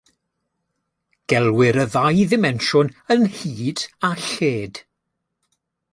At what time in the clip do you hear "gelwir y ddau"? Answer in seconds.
1.33-2.23